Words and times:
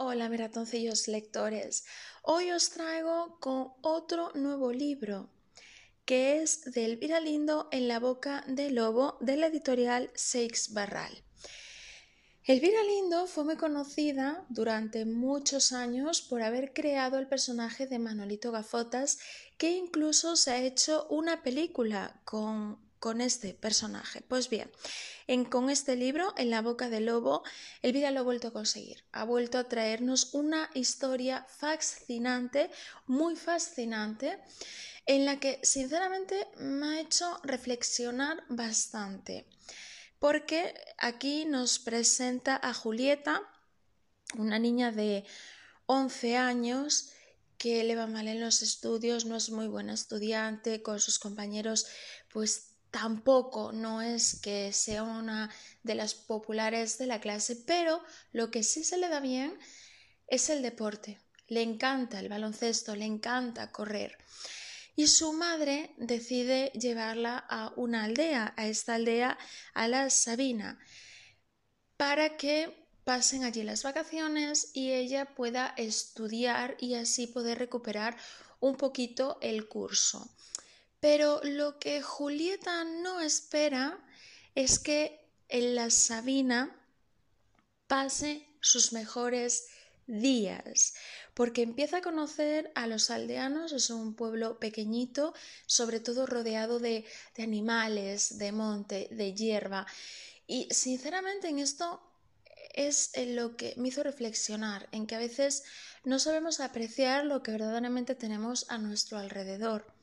Hola 0.00 0.28
meratoncillos 0.28 1.08
lectores, 1.08 1.84
hoy 2.22 2.52
os 2.52 2.70
traigo 2.70 3.36
con 3.40 3.72
otro 3.80 4.30
nuevo 4.36 4.70
libro 4.70 5.28
que 6.04 6.40
es 6.40 6.72
de 6.72 6.84
Elvira 6.84 7.18
Lindo 7.18 7.68
en 7.72 7.88
la 7.88 7.98
boca 7.98 8.44
del 8.46 8.76
lobo 8.76 9.16
de 9.20 9.36
la 9.36 9.48
editorial 9.48 10.12
Seix 10.14 10.72
Barral. 10.72 11.24
Elvira 12.44 12.80
Lindo 12.84 13.26
fue 13.26 13.42
muy 13.42 13.56
conocida 13.56 14.46
durante 14.50 15.04
muchos 15.04 15.72
años 15.72 16.22
por 16.22 16.42
haber 16.42 16.72
creado 16.72 17.18
el 17.18 17.26
personaje 17.26 17.88
de 17.88 17.98
Manolito 17.98 18.52
Gafotas 18.52 19.18
que 19.56 19.72
incluso 19.72 20.36
se 20.36 20.52
ha 20.52 20.62
hecho 20.62 21.08
una 21.10 21.42
película 21.42 22.20
con 22.24 22.87
con 22.98 23.20
este 23.20 23.54
personaje. 23.54 24.22
Pues 24.22 24.48
bien, 24.48 24.70
con 25.50 25.70
este 25.70 25.96
libro, 25.96 26.34
En 26.36 26.50
la 26.50 26.62
boca 26.62 26.88
del 26.88 27.06
lobo, 27.06 27.42
Elvira 27.82 28.10
lo 28.10 28.20
ha 28.20 28.22
vuelto 28.22 28.48
a 28.48 28.52
conseguir. 28.52 29.04
Ha 29.12 29.24
vuelto 29.24 29.58
a 29.58 29.68
traernos 29.68 30.34
una 30.34 30.70
historia 30.74 31.46
fascinante, 31.48 32.70
muy 33.06 33.36
fascinante, 33.36 34.38
en 35.06 35.24
la 35.24 35.38
que 35.40 35.60
sinceramente 35.62 36.46
me 36.58 36.86
ha 36.86 37.00
hecho 37.00 37.38
reflexionar 37.42 38.42
bastante. 38.48 39.46
Porque 40.18 40.74
aquí 40.98 41.44
nos 41.44 41.78
presenta 41.78 42.58
a 42.62 42.74
Julieta, 42.74 43.42
una 44.36 44.58
niña 44.58 44.92
de 44.92 45.24
11 45.86 46.36
años, 46.36 47.12
que 47.58 47.82
le 47.84 47.96
va 47.96 48.06
mal 48.06 48.28
en 48.28 48.40
los 48.40 48.62
estudios, 48.62 49.24
no 49.24 49.36
es 49.36 49.50
muy 49.50 49.66
buena 49.66 49.92
estudiante, 49.92 50.80
con 50.82 51.00
sus 51.00 51.18
compañeros 51.18 51.86
pues 52.32 52.77
tampoco 52.90 53.72
no 53.72 54.02
es 54.02 54.40
que 54.40 54.72
sea 54.72 55.02
una 55.02 55.50
de 55.82 55.94
las 55.94 56.14
populares 56.14 56.98
de 56.98 57.06
la 57.06 57.20
clase, 57.20 57.56
pero 57.56 58.02
lo 58.32 58.50
que 58.50 58.62
sí 58.62 58.84
se 58.84 58.98
le 58.98 59.08
da 59.08 59.20
bien 59.20 59.58
es 60.26 60.50
el 60.50 60.62
deporte. 60.62 61.20
Le 61.48 61.62
encanta 61.62 62.20
el 62.20 62.28
baloncesto, 62.28 62.94
le 62.94 63.04
encanta 63.04 63.72
correr. 63.72 64.18
Y 64.96 65.06
su 65.06 65.32
madre 65.32 65.94
decide 65.96 66.72
llevarla 66.74 67.38
a 67.48 67.72
una 67.76 68.04
aldea, 68.04 68.52
a 68.56 68.66
esta 68.66 68.96
aldea, 68.96 69.38
a 69.72 69.88
la 69.88 70.10
Sabina, 70.10 70.78
para 71.96 72.36
que 72.36 72.88
pasen 73.04 73.44
allí 73.44 73.62
las 73.62 73.84
vacaciones 73.84 74.70
y 74.74 74.92
ella 74.92 75.34
pueda 75.34 75.72
estudiar 75.76 76.76
y 76.78 76.94
así 76.94 77.26
poder 77.26 77.58
recuperar 77.58 78.16
un 78.60 78.76
poquito 78.76 79.38
el 79.40 79.68
curso. 79.68 80.28
Pero 81.00 81.40
lo 81.44 81.78
que 81.78 82.02
Julieta 82.02 82.84
no 82.84 83.20
espera 83.20 83.98
es 84.54 84.78
que 84.78 85.20
en 85.48 85.74
la 85.74 85.90
Sabina 85.90 86.74
pase 87.86 88.46
sus 88.60 88.92
mejores 88.92 89.68
días, 90.06 90.94
porque 91.34 91.62
empieza 91.62 91.98
a 91.98 92.02
conocer 92.02 92.72
a 92.74 92.86
los 92.86 93.10
aldeanos, 93.10 93.72
es 93.72 93.90
un 93.90 94.14
pueblo 94.14 94.58
pequeñito, 94.58 95.34
sobre 95.66 96.00
todo 96.00 96.26
rodeado 96.26 96.80
de, 96.80 97.04
de 97.36 97.42
animales, 97.42 98.38
de 98.38 98.52
monte, 98.52 99.08
de 99.12 99.34
hierba. 99.34 99.86
Y 100.46 100.66
sinceramente 100.70 101.48
en 101.48 101.60
esto 101.60 102.02
es 102.74 103.10
en 103.14 103.36
lo 103.36 103.56
que 103.56 103.74
me 103.76 103.88
hizo 103.88 104.02
reflexionar, 104.02 104.88
en 104.92 105.06
que 105.06 105.14
a 105.14 105.18
veces 105.18 105.62
no 106.04 106.18
sabemos 106.18 106.60
apreciar 106.60 107.24
lo 107.24 107.42
que 107.42 107.52
verdaderamente 107.52 108.14
tenemos 108.14 108.66
a 108.68 108.78
nuestro 108.78 109.18
alrededor 109.18 109.97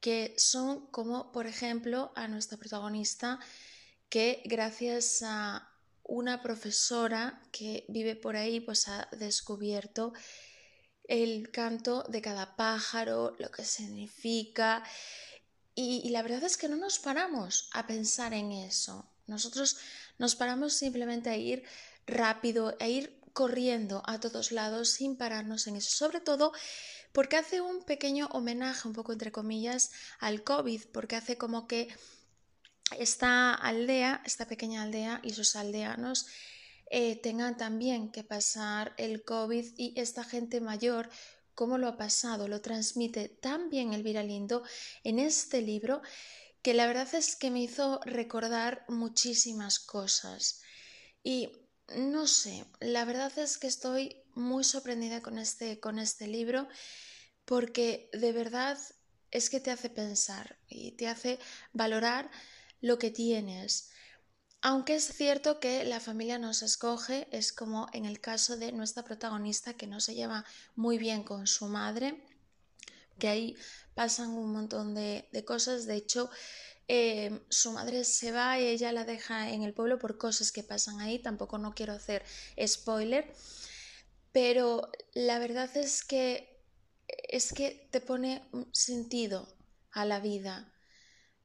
que 0.00 0.34
son 0.36 0.86
como, 0.88 1.32
por 1.32 1.46
ejemplo, 1.46 2.12
a 2.14 2.28
nuestra 2.28 2.58
protagonista, 2.58 3.38
que 4.08 4.42
gracias 4.44 5.22
a 5.24 5.68
una 6.02 6.42
profesora 6.42 7.42
que 7.50 7.84
vive 7.88 8.14
por 8.14 8.36
ahí, 8.36 8.60
pues 8.60 8.88
ha 8.88 9.08
descubierto 9.12 10.12
el 11.08 11.50
canto 11.50 12.04
de 12.08 12.22
cada 12.22 12.56
pájaro, 12.56 13.34
lo 13.38 13.50
que 13.50 13.64
significa. 13.64 14.82
Y, 15.74 16.08
la 16.10 16.22
verdad 16.22 16.42
es 16.44 16.56
que 16.56 16.68
no 16.68 16.76
nos 16.76 16.98
paramos 16.98 17.68
a 17.72 17.86
pensar 17.86 18.32
en 18.32 18.52
eso. 18.52 19.10
Nosotros 19.26 19.76
nos 20.18 20.34
paramos 20.36 20.72
simplemente 20.72 21.30
a 21.30 21.36
ir 21.36 21.64
rápido, 22.06 22.76
a 22.80 22.86
ir 22.86 23.15
corriendo 23.36 24.02
a 24.06 24.18
todos 24.18 24.50
lados 24.50 24.92
sin 24.92 25.18
pararnos 25.18 25.66
en 25.66 25.76
eso. 25.76 25.90
Sobre 25.90 26.20
todo 26.20 26.52
porque 27.12 27.36
hace 27.36 27.60
un 27.60 27.82
pequeño 27.82 28.28
homenaje, 28.32 28.88
un 28.88 28.94
poco 28.94 29.12
entre 29.12 29.30
comillas, 29.30 29.90
al 30.20 30.42
COVID, 30.42 30.86
porque 30.90 31.16
hace 31.16 31.36
como 31.36 31.66
que 31.66 31.94
esta 32.98 33.52
aldea, 33.52 34.22
esta 34.24 34.46
pequeña 34.46 34.82
aldea 34.82 35.20
y 35.22 35.34
sus 35.34 35.54
aldeanos 35.54 36.26
eh, 36.90 37.16
tengan 37.16 37.58
también 37.58 38.10
que 38.10 38.24
pasar 38.24 38.94
el 38.96 39.22
COVID 39.22 39.66
y 39.76 39.92
esta 40.00 40.24
gente 40.24 40.62
mayor, 40.62 41.10
cómo 41.54 41.76
lo 41.76 41.88
ha 41.88 41.98
pasado, 41.98 42.48
lo 42.48 42.62
transmite 42.62 43.28
tan 43.28 43.68
bien 43.68 43.92
Elvira 43.92 44.22
Lindo 44.22 44.62
en 45.04 45.18
este 45.18 45.60
libro 45.60 46.00
que 46.62 46.72
la 46.72 46.86
verdad 46.86 47.14
es 47.14 47.36
que 47.36 47.50
me 47.50 47.60
hizo 47.60 48.00
recordar 48.06 48.86
muchísimas 48.88 49.78
cosas. 49.78 50.62
Y 51.22 51.65
no 51.94 52.26
sé, 52.26 52.64
la 52.80 53.04
verdad 53.04 53.36
es 53.38 53.58
que 53.58 53.66
estoy 53.66 54.22
muy 54.34 54.64
sorprendida 54.64 55.22
con 55.22 55.38
este, 55.38 55.80
con 55.80 55.98
este 55.98 56.26
libro 56.26 56.68
porque 57.44 58.10
de 58.12 58.32
verdad 58.32 58.78
es 59.30 59.50
que 59.50 59.60
te 59.60 59.70
hace 59.70 59.90
pensar 59.90 60.58
y 60.68 60.92
te 60.92 61.08
hace 61.08 61.38
valorar 61.72 62.30
lo 62.80 62.98
que 62.98 63.10
tienes. 63.10 63.90
Aunque 64.62 64.96
es 64.96 65.04
cierto 65.04 65.60
que 65.60 65.84
la 65.84 66.00
familia 66.00 66.38
nos 66.38 66.62
escoge, 66.62 67.28
es 67.30 67.52
como 67.52 67.88
en 67.92 68.04
el 68.04 68.20
caso 68.20 68.56
de 68.56 68.72
nuestra 68.72 69.04
protagonista 69.04 69.74
que 69.74 69.86
no 69.86 70.00
se 70.00 70.14
lleva 70.14 70.44
muy 70.74 70.98
bien 70.98 71.22
con 71.22 71.46
su 71.46 71.66
madre, 71.66 72.24
que 73.18 73.28
ahí 73.28 73.56
pasan 73.94 74.30
un 74.30 74.52
montón 74.52 74.94
de, 74.94 75.28
cosas. 75.46 75.86
De 75.86 75.96
hecho, 75.96 76.30
eh, 76.88 77.40
su 77.48 77.72
madre 77.72 78.04
se 78.04 78.32
va 78.32 78.58
y 78.58 78.66
ella 78.66 78.92
la 78.92 79.04
deja 79.04 79.50
en 79.50 79.62
el 79.62 79.74
pueblo 79.74 79.98
por 79.98 80.18
cosas 80.18 80.52
que 80.52 80.62
pasan 80.62 81.00
ahí. 81.00 81.18
Tampoco 81.18 81.58
no 81.58 81.74
quiero 81.74 81.92
hacer 81.92 82.24
spoiler, 82.66 83.32
pero 84.32 84.90
la 85.14 85.38
verdad 85.38 85.76
es 85.76 86.04
que 86.04 86.56
es 87.08 87.52
que 87.52 87.88
te 87.90 88.00
pone 88.00 88.48
sentido 88.72 89.48
a 89.92 90.04
la 90.04 90.20
vida. 90.20 90.72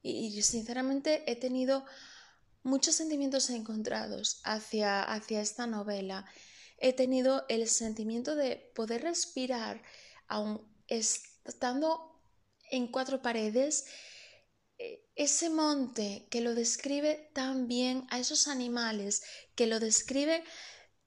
Y, 0.02 0.42
sinceramente 0.42 1.30
he 1.30 1.36
tenido 1.36 1.84
muchos 2.62 2.96
sentimientos 2.96 3.50
encontrados 3.50 4.40
hacia, 4.44 5.02
hacia 5.02 5.40
esta 5.40 5.66
novela. 5.66 6.26
He 6.78 6.92
tenido 6.92 7.44
el 7.48 7.68
sentimiento 7.68 8.34
de 8.34 8.72
poder 8.74 9.02
respirar, 9.02 9.82
aun 10.26 10.60
estando 10.88 12.20
en 12.70 12.88
cuatro 12.88 13.22
paredes, 13.22 13.86
ese 15.14 15.50
monte 15.50 16.26
que 16.30 16.40
lo 16.40 16.54
describe 16.54 17.30
tan 17.32 17.68
bien, 17.68 18.06
a 18.10 18.18
esos 18.18 18.48
animales 18.48 19.22
que 19.54 19.66
lo 19.66 19.78
describe 19.80 20.42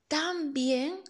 tan 0.08 0.53
bien, 0.53 1.02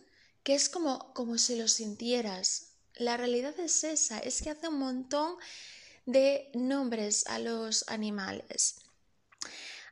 que 0.43 0.55
es 0.55 0.69
como, 0.69 1.13
como 1.13 1.37
si 1.37 1.55
lo 1.55 1.67
sintieras, 1.67 2.75
la 2.95 3.17
realidad 3.17 3.59
es 3.59 3.83
esa, 3.83 4.19
es 4.19 4.41
que 4.41 4.49
hace 4.49 4.69
un 4.69 4.79
montón 4.79 5.35
de 6.05 6.49
nombres 6.53 7.27
a 7.27 7.39
los 7.39 7.83
animales. 7.89 8.75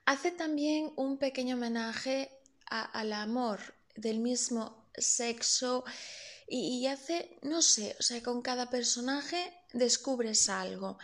Hace 0.06 0.32
también 0.32 0.94
un 0.96 1.18
pequeño 1.18 1.56
homenaje 1.56 2.30
al 2.68 3.14
amor 3.14 3.60
del 3.96 4.20
mismo 4.20 4.90
sexo 4.96 5.84
y, 6.48 6.86
hace, 6.88 7.38
no 7.42 7.62
sé, 7.62 7.96
o 8.00 8.04
sea, 8.04 8.22
con 8.22 8.42
cada 8.42 8.70
personaje 8.70 9.54
descubres 9.74 10.50
algo. 10.50 10.98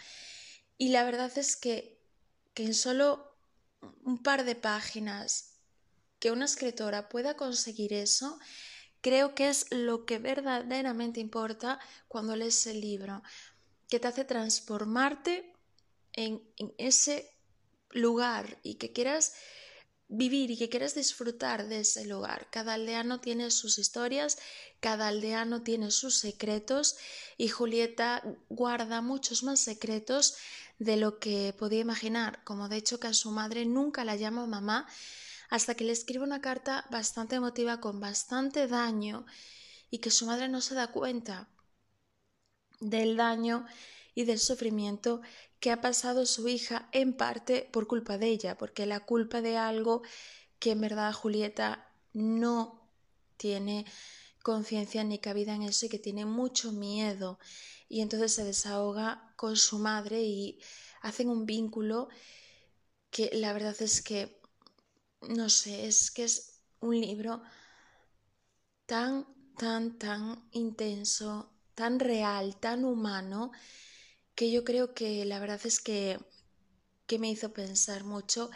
Y 0.79 0.89
la 0.89 1.03
verdad 1.03 1.31
es 1.37 1.55
que, 1.55 2.01
que 2.55 2.63
en 2.63 2.73
solo 2.73 3.37
un 4.03 4.23
par 4.23 4.45
de 4.45 4.55
páginas 4.55 5.59
que 6.19 6.31
una 6.31 6.45
escritora 6.45 7.09
pueda 7.09 7.35
conseguir 7.35 7.93
eso, 7.93 8.39
creo 9.01 9.35
que 9.35 9.49
es 9.49 9.67
lo 9.71 10.05
que 10.05 10.19
verdaderamente 10.19 11.19
importa 11.19 11.79
cuando 12.07 12.35
lees 12.35 12.65
el 12.65 12.81
libro, 12.81 13.21
que 13.89 13.99
te 13.99 14.07
hace 14.07 14.23
transformarte 14.23 15.53
en, 16.13 16.41
ese 16.77 17.29
lugar 17.91 18.59
y 18.63 18.75
que 18.75 18.93
quieras 18.93 19.33
vivir 20.09 20.49
y 20.51 20.57
que 20.57 20.69
quieras 20.69 20.95
disfrutar 20.95 21.67
de 21.67 21.81
ese 21.81 22.05
lugar. 22.05 22.47
Cada 22.49 22.73
aldeano 22.73 23.21
tiene 23.21 23.51
sus 23.51 23.77
historias, 23.77 24.39
cada 24.79 25.07
aldeano 25.07 25.61
tiene 25.61 25.91
sus 25.91 26.17
secretos 26.17 26.97
y 27.37 27.47
Julieta 27.47 28.23
guarda 28.49 29.01
muchos 29.01 29.43
más 29.43 29.59
secretos 29.59 30.35
de 30.79 30.97
lo 30.97 31.19
que 31.19 31.53
podía 31.57 31.79
imaginar, 31.79 32.43
como 32.43 32.69
de 32.69 32.77
hecho 32.77 32.99
que 32.99 33.07
a 33.07 33.13
su 33.13 33.31
madre 33.31 33.65
nunca 33.65 34.03
la 34.03 34.15
llama 34.15 34.47
mamá 34.47 34.87
hasta 35.49 35.75
que 35.75 35.83
le 35.83 35.91
escribe 35.91 36.23
una 36.23 36.41
carta 36.41 36.85
bastante 36.89 37.35
emotiva 37.35 37.79
con 37.79 37.99
bastante 37.99 38.67
daño 38.67 39.25
y 39.91 39.99
que 39.99 40.11
su 40.11 40.25
madre 40.25 40.47
no 40.47 40.61
se 40.61 40.75
da 40.75 40.87
cuenta 40.87 41.49
del 42.79 43.17
daño 43.17 43.65
y 44.19 44.25
del 44.25 44.39
sufrimiento 44.39 45.21
que 45.61 45.71
ha 45.71 45.79
pasado 45.79 46.25
su 46.25 46.49
hija 46.49 46.89
en 46.91 47.13
parte 47.13 47.69
por 47.71 47.87
culpa 47.87 48.17
de 48.17 48.27
ella, 48.27 48.57
porque 48.57 48.85
la 48.85 48.99
culpa 48.99 49.41
de 49.41 49.55
algo 49.55 50.01
que 50.59 50.71
en 50.71 50.81
verdad 50.81 51.13
Julieta 51.13 51.89
no 52.11 52.85
tiene 53.37 53.85
conciencia 54.43 55.05
ni 55.05 55.19
cabida 55.19 55.55
en 55.55 55.61
eso 55.61 55.85
y 55.85 55.89
que 55.89 55.99
tiene 55.99 56.25
mucho 56.25 56.73
miedo. 56.73 57.39
Y 57.87 58.01
entonces 58.01 58.33
se 58.33 58.43
desahoga 58.43 59.31
con 59.37 59.55
su 59.55 59.79
madre 59.79 60.21
y 60.21 60.59
hacen 61.01 61.29
un 61.29 61.45
vínculo 61.45 62.09
que 63.11 63.29
la 63.31 63.53
verdad 63.53 63.81
es 63.81 64.01
que 64.01 64.37
no 65.29 65.47
sé, 65.47 65.87
es 65.87 66.11
que 66.11 66.25
es 66.25 66.59
un 66.81 66.99
libro 66.99 67.41
tan, 68.85 69.25
tan, 69.57 69.97
tan 69.97 70.43
intenso, 70.51 71.53
tan 71.73 72.01
real, 72.01 72.57
tan 72.57 72.83
humano, 72.83 73.53
que 74.39 74.51
yo 74.51 74.63
creo 74.63 74.93
que 74.93 75.25
la 75.25 75.37
verdad 75.37 75.59
es 75.65 75.81
que, 75.81 76.17
que 77.07 77.19
me 77.19 77.29
hizo 77.29 77.51
pensar 77.51 78.05
mucho 78.05 78.49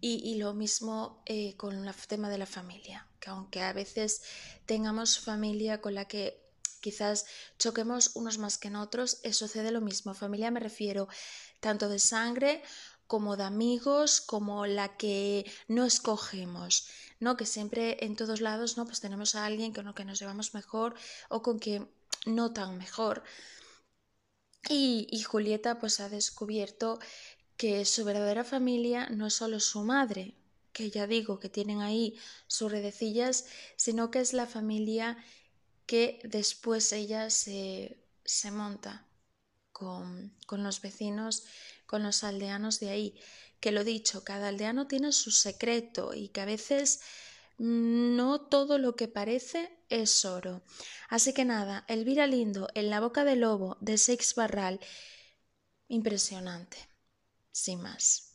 y, 0.00 0.36
lo 0.36 0.54
mismo 0.54 1.22
eh, 1.26 1.58
con 1.58 1.74
el 1.74 1.94
tema 2.08 2.30
de 2.30 2.38
la 2.38 2.46
familia, 2.46 3.06
que 3.20 3.28
aunque 3.28 3.60
a 3.60 3.74
veces 3.74 4.22
tengamos 4.64 5.18
familia 5.18 5.82
con 5.82 5.94
la 5.94 6.06
que 6.06 6.42
quizás 6.80 7.26
choquemos 7.58 8.12
unos 8.14 8.38
más 8.38 8.56
que 8.56 8.68
en 8.68 8.76
otros, 8.76 9.20
sucede 9.32 9.72
lo 9.72 9.82
mismo. 9.82 10.14
Familia 10.14 10.50
me 10.50 10.60
refiero 10.60 11.06
tanto 11.60 11.90
de 11.90 11.98
sangre 11.98 12.62
como 13.06 13.36
de 13.36 13.44
amigos, 13.44 14.22
como 14.22 14.64
la 14.64 14.96
que 14.96 15.44
no 15.68 15.84
escogemos, 15.84 16.88
¿no? 17.20 17.36
Que 17.36 17.44
siempre 17.44 17.98
en 18.06 18.16
todos 18.16 18.40
lados, 18.40 18.78
¿no? 18.78 18.86
Pues 18.86 19.00
tenemos 19.00 19.34
a 19.34 19.44
alguien 19.44 19.74
con 19.74 19.84
lo 19.84 19.94
que 19.94 20.06
nos 20.06 20.18
llevamos 20.18 20.54
mejor 20.54 20.94
o 21.28 21.42
con 21.42 21.60
que 21.60 21.86
no 22.24 22.54
tan 22.54 22.78
mejor. 22.78 23.22
Y, 24.68 25.06
y 25.10 25.22
Julieta 25.22 25.78
pues 25.78 26.00
ha 26.00 26.08
descubierto 26.08 26.98
que 27.56 27.84
su 27.84 28.04
verdadera 28.04 28.44
familia 28.44 29.08
no 29.08 29.26
es 29.26 29.34
solo 29.34 29.60
su 29.60 29.82
madre, 29.82 30.34
que 30.72 30.90
ya 30.90 31.06
digo 31.06 31.40
que 31.40 31.48
tienen 31.48 31.80
ahí 31.80 32.18
sus 32.46 32.70
redecillas, 32.70 33.46
sino 33.76 34.10
que 34.10 34.20
es 34.20 34.32
la 34.32 34.46
familia 34.46 35.16
que 35.86 36.20
después 36.24 36.92
ella 36.92 37.30
se, 37.30 37.98
se 38.24 38.50
monta 38.50 39.06
con, 39.72 40.36
con 40.46 40.62
los 40.62 40.82
vecinos, 40.82 41.44
con 41.86 42.02
los 42.02 42.24
aldeanos 42.24 42.80
de 42.80 42.90
ahí. 42.90 43.20
Que 43.60 43.72
lo 43.72 43.84
dicho, 43.84 44.22
cada 44.22 44.48
aldeano 44.48 44.86
tiene 44.86 45.12
su 45.12 45.30
secreto 45.30 46.12
y 46.12 46.28
que 46.28 46.42
a 46.42 46.44
veces 46.44 47.00
no 47.58 48.40
todo 48.40 48.78
lo 48.78 48.96
que 48.96 49.08
parece 49.08 49.70
es 49.88 50.24
oro. 50.24 50.62
Así 51.08 51.32
que 51.32 51.44
nada, 51.44 51.84
Elvira 51.88 52.26
Lindo 52.26 52.68
en 52.74 52.90
la 52.90 53.00
boca 53.00 53.24
del 53.24 53.40
lobo 53.40 53.76
de 53.80 53.98
Seix 53.98 54.34
Barral, 54.34 54.80
impresionante, 55.88 56.76
sin 57.52 57.80
más. 57.82 58.25